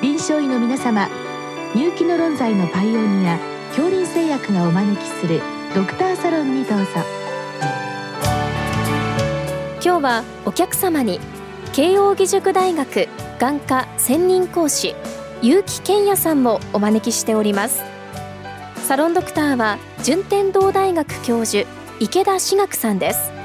[0.00, 1.08] 臨床医の皆様
[1.74, 3.36] 入気の論剤のパイオニア
[3.70, 5.40] 恐林製薬がお招きする
[5.74, 6.86] ドクターサロンにどうぞ。
[9.84, 11.18] 今日はお客様に
[11.72, 13.08] 慶應義塾大学
[13.40, 14.94] 眼科専任講師
[15.42, 17.82] 結城健也さんもお招きしております。
[18.86, 21.68] サロンドクターは順天堂大学教授
[21.98, 23.37] 池田志学さんです。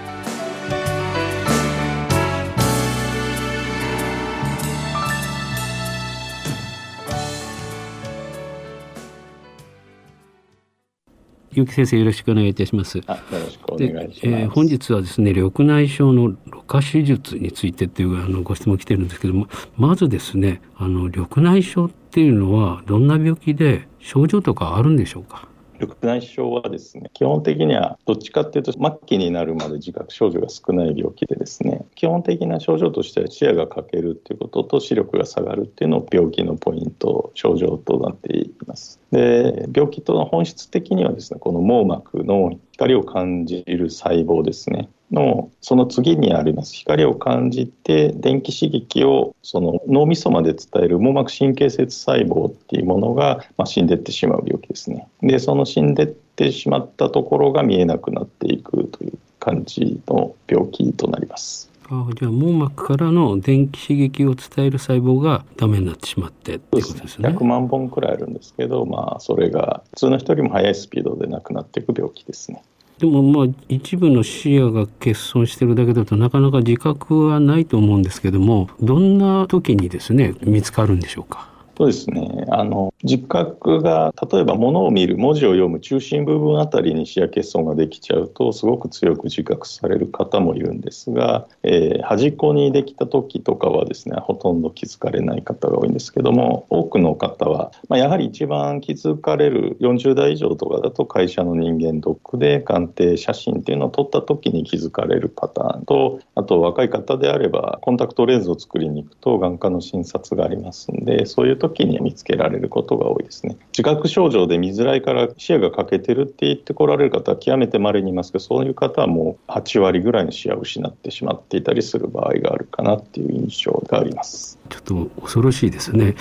[11.53, 12.97] 結城先生よろしくお願いいたします。
[12.97, 14.19] よろしくお願いします。
[14.23, 25.47] えー、本日はですね緑内障のろ過手術についてっていうあのご質問来てるんですけども、まずですねあの緑内障っていうのはどんな病気で症状とかあるんでしょうか？
[25.83, 38.99] 緑内障はですね基本的にはどっちかっていうと末期になるまで自覚症状が少ない病気でですね基本的な症状としては視野が欠けるっていうことと視力が下がるっていうのを病気のポイント症状となっています。
[39.11, 44.89] で病気との本質的にはですねこの網膜の光を感じる細胞ですね。
[45.11, 55.07] のその次にあります光を感じて電気刺激をその脳みそまで伝える網膜神経節細胞っていうものが、まあ、死んでってしまう病気ですね。
[55.21, 61.73] でその死んでってしまったところが見えなくなっていくという感じの病気となります。
[61.89, 67.29] あじゃあ網膜からの電気刺激を伝える細胞がダメになってしまってっていうことですね。
[67.29, 72.63] 100万本くらいあるんですけど、まあ、それが普通の人よりも速いスピードでなくなっていく病気ですね。
[73.03, 81.49] でもまあ一部の視野が欠損してるだけだとなかなか自覚はないと思うんですけどもどんな時にですね見つかるんでしょうか？
[81.75, 82.45] そうですね。
[82.49, 113.55] あの自覚が例えば物を見る文字を読む中心部分あたりに視野欠損ができちゃうとすごく強く自覚される方もいるんですが、えー、端っこにできた時とかはですねほとんど気づかれない方が多いんですけども多くの方は、まあ、やはり一番気づかれる40代以上とかだと会社の人間ドックで鑑定写真っていうのを撮った時に気づかれるパターンとあと若い方であればコンタクトレンズを作りに行くと眼科の診察がありますんでそういう時に見つけられることが多いですね。
[113.71, 124.59] 自覚症状で見づらいから視野が欠けてるって言ってこられる方は極めて稀にいますけどそういう方はもう8割ぐらいの視野を失ってしまっていたりする場合があるかなっていう印象があります。
[124.69, 126.15] ちょっと恐ろしいですね。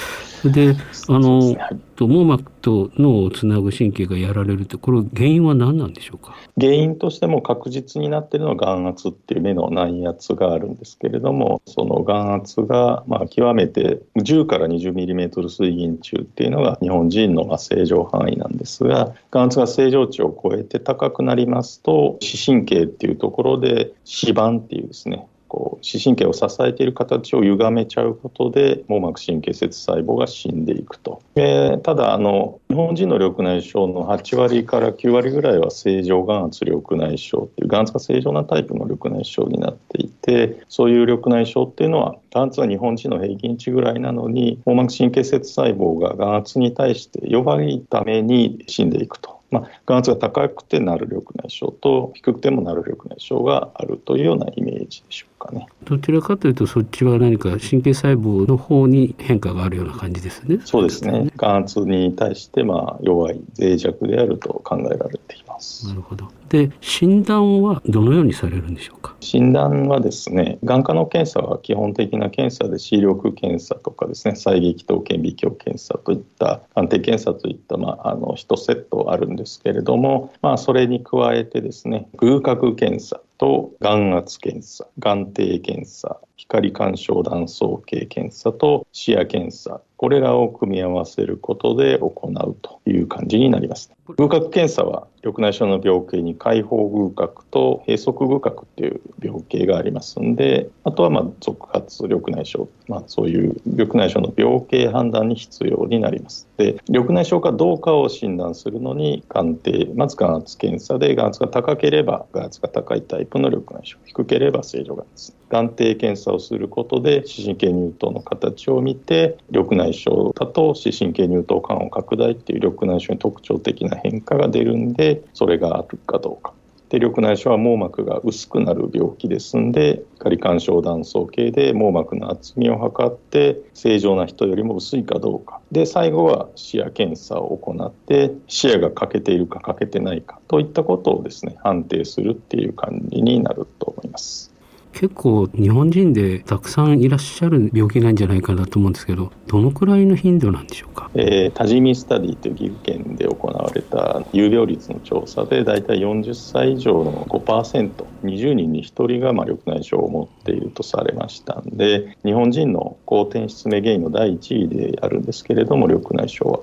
[0.44, 0.76] で
[1.08, 1.56] あの、ね。
[1.56, 6.34] はいと網膜と脳をつなぐ神経がやられるってこれ原因は何なんでしょうか？
[6.60, 31.20] 原因としても確実になってるのは眼圧っていう目の内圧があるんですけれどもその眼圧がまあ極めて10から 20mm 水銀中っていうのが日本人の正常範囲なんですが眼圧が正常値を超えて高くなりますと視神経っていうところで視板っていうですねこう視神経を支えている形を歪めちゃうことで網膜神経節細胞が死んでいくと。
[31.34, 49.42] えー、ただあの日本人の緑内障の8割から9割ぐらいは正常眼圧緑内障っていう眼圧が正常なタイプの緑内障になっていてそういう緑内障っていうのは眼圧は日本人の平均値ぐらいなのに網膜神経節細胞が眼圧に対して弱いために死んでいくと。
[49.50, 55.66] まあ、眼圧が高くてなる緑内障と低くてもなる緑内障があるというようなイメージでしょうかね。
[55.84, 60.60] どちらかというとそっちは何か神経細胞の方に変化があるような感じですね。
[60.64, 61.28] そうですね。
[61.36, 65.88] 眼圧に対してまあ弱い脆弱であると考えられています。
[65.88, 66.28] なるほど。
[66.48, 69.16] で診断はどのようにされるんでしょうか？
[69.20, 93.92] 診断はですね、眼科の検査は基本的な検査で視力検査とかですね、細撃等顕微鏡検査といった鑑定検査といったまああの1セットあるんですけれども、まあそれに加えてですね、偶角検査と眼圧検査、眼底検査、光干渉断層計検査と視野検査これらを組み合わせることで行うという感じになります。
[94.16, 106.48] 偶角検査は緑内障の病形に開放偶角と閉塞偶角っていう病形がありますんであとはまあ続発緑内障、まあ、そういう緑内障の病形判断に必要になります。
[106.56, 126.52] で緑内障かどうかを診断するのに眼底まず眼圧検査で眼圧が高ければ眼圧が高いタイプの緑内障低ければ正常眼です眼底検査をすることで視神経乳頭の形を見て緑内障だと視神経乳頭管を拡大っていう緑内障に特徴的な変化が出るんでそれがあるかどうか
[126.92, 144.51] で緑内障は網膜が薄くなる病気ですんで光干渉断層計で網膜の厚みを測って正常な人よりも薄いかどうかで最後は視野検査を行って視野が欠けているか欠けてないかといったことをですね判定するっていう感じになると思います。
[144.92, 166.62] 結構日本人でたくさんいらっしゃる病気なんじゃないかなと思うんですけどどのくらいの頻度なんでしょうか、えー、多治見スタディという岐阜県で行われた有病率の調査で大体40歳以上の 5%20 人に1人がまあ緑内障を持っているとされましたんで日本人の高転失明原因の第1位であるんですけれども緑内障は。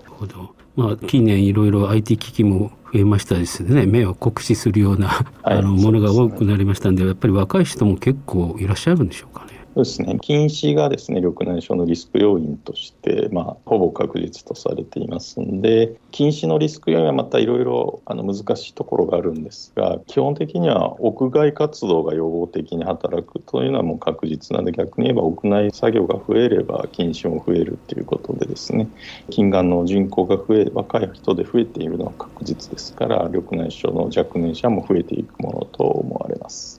[0.80, 3.86] まあ、近年いろいろ IT 機器も増えましたですね。
[3.86, 9.59] 目を酷使するような、あのものが多くなりましたんでやっぱり若い人も結構いらっしゃるんでしょうかね。
[9.80, 28.90] そうですね近視がですね緑内障のリスク要因として、まあ、ほぼ確実とされていますんで近視のリスク要因はまたいろいろ難しいところがあるんですが基本的には屋外活動が予防的に働くというのはもう確実なので逆に言えば屋内作業が増えれば近視も増えるということでですね
[29.30, 36.79] 近眼の人口が増え若い人で増えているのは確実ですから緑内障の若年者も増えていくものと思われます。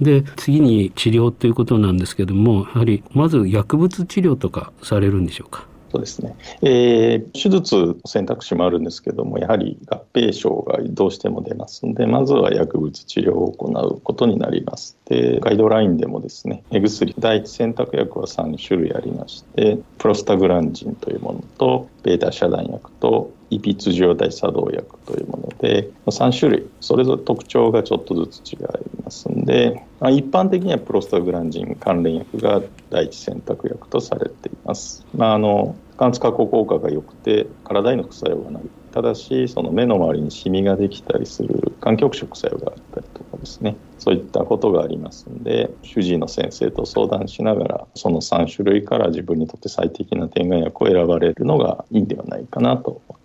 [0.00, 5.66] で次に治療ということなんですけどもやはりまず薬物治療とかされるんでしょうか？
[5.92, 14.96] そうですね、えー、手術選択肢もあるんですけどもやはり合併症がどうしても出ますのでまずは薬物治療を行うことになります。
[15.06, 28.58] でガイドラインでもですね目薬第一選択薬は3種類ありましてプロスタグランジンというものとベータ遮断薬とイピツ受容体作動薬というもので3種類それぞれ特徴がちょっとずつ違い
[29.04, 35.06] ますんで、ま、一般的にはプロスタグランジン関連薬が第一選択薬とされています。
[35.12, 53.19] まあ、あの眼圧加工効果が良くて体への副作用がないただしその目の周りにシミができたりする環境色作用があったりとかですねそういったことがありますので主治医の先生と相談しながらその3種類から自分にとって最適な点眼薬を選ばれるのがいいんではないかなと思っております。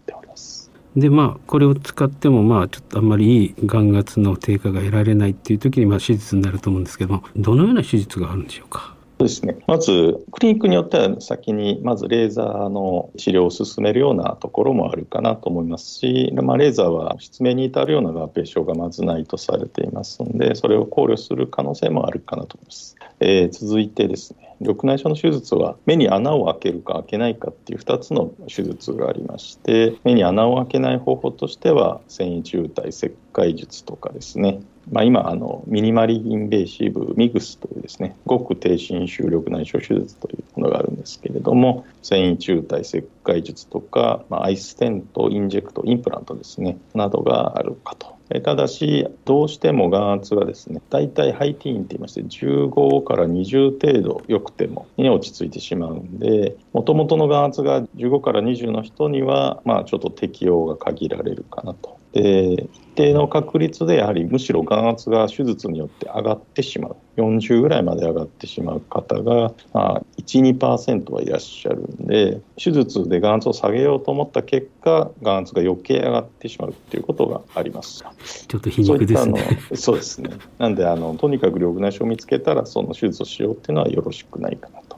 [0.96, 8.96] でまあこれを使ってもまあちょっとあんまりいい眼圧の低下が得られないっていう時にまあ手術になると思うんですけどもどのような手術があるんでしょうか？
[9.18, 22.98] そうですね、まずクリニックによっては先にまずレーザーの治療を進めるようなところもあるかなと思いますし、まあ、レーザーは失明に至るような合併症がまずないとされていますのでそれを考慮する可能性もあるかなと思います。
[23.22, 24.45] えー、続いてですね。
[24.66, 34.62] 緑内障の手術は目に穴を開けるか開けないかっていう2つの手術がありまして目に穴を開けない方法としては繊維渋滞切開術とかですね。
[34.92, 62.00] まあ、今あの minimally invasive MIGS というですねごく低侵襲緑内障手術というものがあるんですけれども線維柱帯切開術とか、まあ、 iStent inject インプラントですねなどがあるかとただし、どうしても眼圧がですね、大体ハイティーンって言いまして、15から20程度良くてもに落ち着いてしまうんで、もともとの眼圧が15から20の人には、まあちょっと適用が限られるかなと。
[62.14, 66.96] で、一定の確率でやはりむしろ眼圧が手術によって上がってしまう。
[67.18, 78.04] 40ぐらいまで上がってしまう方が、まあ、1、2%はいらっしゃるんで、手術で眼圧を下げようと思った結果、眼圧が余計上がってしまうっていうことがあります。
[78.48, 79.60] ちょっと皮肉ですね。
[79.76, 80.32] そうですね。
[80.58, 84.98] なんであの、とにかく緑内障を見つけたら、その手術をしようっていうのはよろしくないかなと。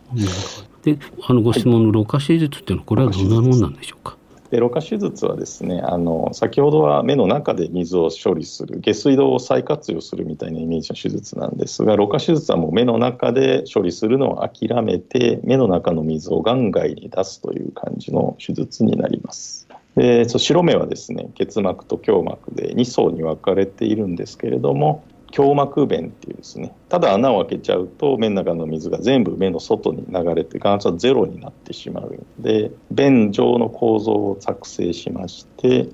[0.83, 0.97] で、
[1.27, 4.17] あのご質問の老化手術っていうのは、これはどんなものなんでしょうか？
[4.49, 19.67] で老化手術はですねあの先ほどは目の中で水を処理する下水道を再活用するみたいなイメージの手術なんですが老化手術はもう目の中で処理するのを諦めて目の中の水を眼外に出すという感じの手術になります。
[19.95, 25.03] で白目はですね結膜と胸膜で2層に分かれているんですけれども
[25.35, 26.75] 胸膜弁っていうですね。
[26.89, 35.89] ただ穴を開けちゃうと目の中の水が全部目の外に流れて眼圧はゼロになってしまうので弁状の構造を作成しまして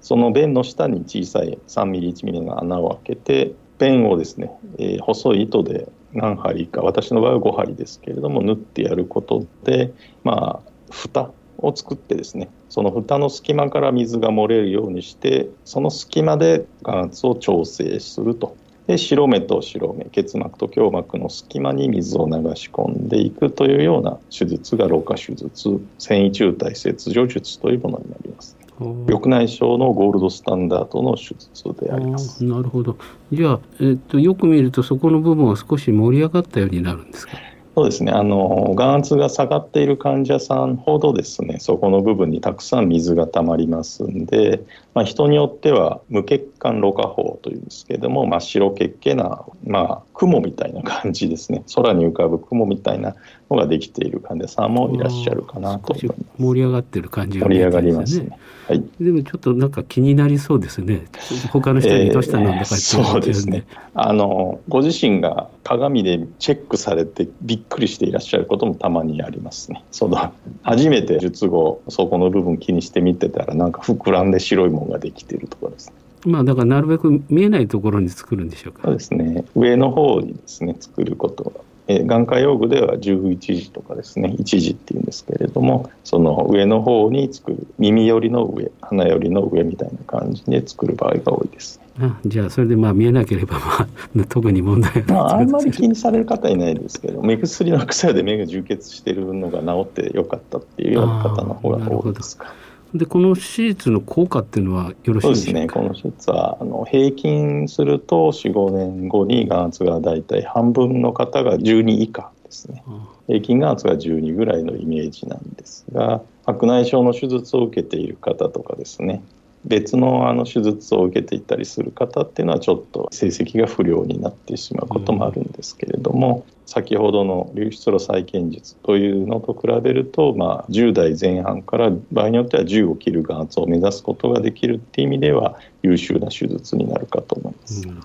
[0.00, 9.92] その弁の下に小さい3ミリ1ミリの穴を開けて弁をですね、えー、細い糸で何針か私の場合は5針ですけれども縫ってやることで
[10.22, 18.56] まあ蓋を作ってですねその蓋の隙間から水が漏れるようにしてその隙間で眼圧を調整すると。
[18.86, 28.56] で白目と白目結膜と胸膜の隙間に水を流し込んでいくというような手術が老化手術繊維中体切除術というものになります。
[28.78, 32.44] 緑内障のゴールドスタンダードの手術であります。
[32.44, 32.96] なるほど。
[33.32, 37.38] じゃあ、えっと、よく見るとそこの部分は少し盛り上がったようになるんですか？
[37.76, 38.10] そうですね。
[38.10, 44.64] あの眼圧が下がっている患者さんほどですねそこの部分にたくさん水がたまりますんで、
[44.94, 51.64] まあ、人によっては無血管ろ過法というんですけれども真っ白血気な、まあ、雲みたいな感じですね。
[51.74, 53.14] 空に浮かぶ雲みたいな
[53.50, 56.20] のができている患者さんもいらっしゃるかなと思います。
[56.38, 61.04] 盛り上がってる感じが、ね、盛り上がりますね、はい、でもちょっとなんか気になりそうですね。
[61.52, 63.66] 他の人にどうしたのだかって、えー、そうですね。
[63.94, 69.84] あのご自身が鏡でチェックされてびっくりしていらっしゃることもたまにありますね。
[69.90, 70.32] その
[70.62, 75.94] 初めて術後そこの部分気にして見てたらなんか膨らんで白いものができているとかですね。
[76.24, 78.82] まあだからなるべく見えないところに作るんでしょうか。
[78.84, 79.44] そうですね。
[79.54, 81.52] 上の方にですね作ること
[81.88, 102.52] がえ眼科用具では11時とかですね1時っていうんですけれどもその上の方に作る耳寄りの上鼻寄りの上みたいな感じで作る場合が多いです、あじゃあそれでまあ見えなければまあ 特に問題はまあ、あんまり気にされる方いないですけど目薬の副作用で目が充血してるのが治ってよかったっていうような方の方が多いですか。
[102.98, 105.66] でこの手術の効果っていうのはよろしいですね。
[105.68, 112.82] この手術はあの平均すると4、5年後に眼圧が大体半分の方が12以下ですね。
[113.26, 119.22] 平均眼圧が12ぐらいのイメージなんですが、白内障の手術を受けている方とかですね、
[119.66, 137.88] 別のあの手術を受けていたりする方っていうのはちょっと成績が不良になってしまうこともあるんですけれども、うん、先ほどの流出路再建術というのと比べると、まあ、10代前半から場合によっては10を切る眼圧を目指すことができるっていう意味では優秀な手術になるかと思います。
[137.88, 138.00] うん。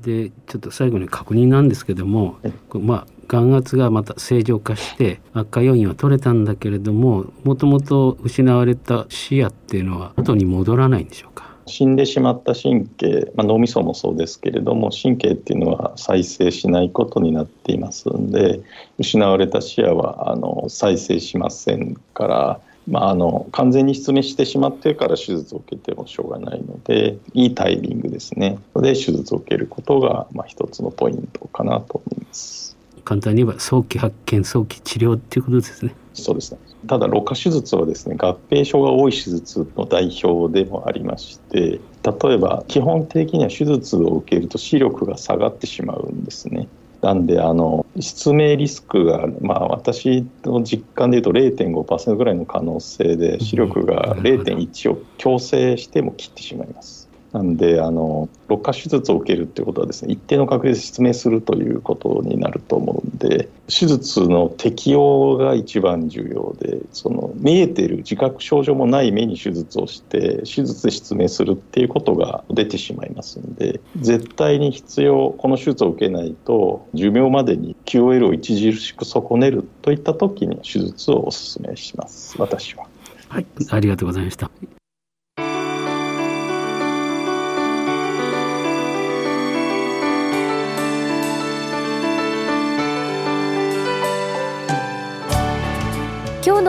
[0.00, 2.38] でちょっと最後に確認なんですけども、
[2.74, 11.46] まあ、眼圧がまた正常化して悪化要因は取れたんだけれどももともと失われた視野っていうのは後に戻らないんでしょうか？
[11.66, 18.60] 死んでしまった神経、まあ、脳みそもそうですけれども神経っていうのは再生しないことになっていますんで
[18.98, 32.75] 失われた視野はあの再生しませんからまあ、あの完全に失明してしまってから手術を受けてもしょうがないのでいいタイミングですねで手術を受けることが、まあ、一つのポイントかなと思います。
[33.06, 35.94] 簡単に言えば早期発見早期治療っていうことですね。
[36.12, 46.68] そうですねただ、ろ過手術はですね合併症が多い手術の代表でもありまして例えば基本的には手術を受けると視力が下がってしまうんですね。
[47.02, 57.05] なんであの失明リスクが、まあ、私の実感でいうと0.5%ぐらいの可能性で視力が0.1を強制しても切ってしまいます。
[57.32, 82.86] なんであの肋下手術を受けるっていうことはですね一定の確率で失明するということになると思うんで手術の適用が一番重要でその見えてる自覚症状もない目に手術をして手術で失明するっていうことが出てしまいますんで絶対に必要この手術を受けないと寿命までに QOL を著しく損ねるといった時に手術をお勧めします私は。
[83.28, 84.50] はい、ありがとうございました。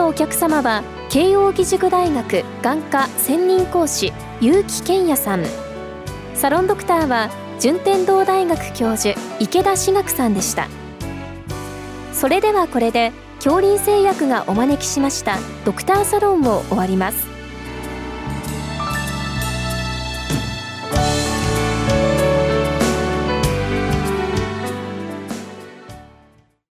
[0.08, 4.10] お客様は慶應義塾大学眼科専任講師
[4.40, 5.44] 結城健也さん。
[6.34, 7.28] サロンドクターは
[7.60, 10.68] 順天堂大学教授池田志学さんでした。
[12.14, 15.36] それではこれで恐林製薬がお招きしました
[15.66, 17.37] ドクターサロンを終わります。